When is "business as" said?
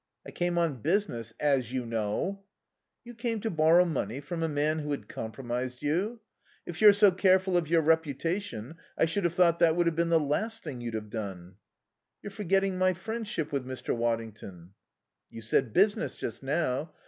0.81-1.71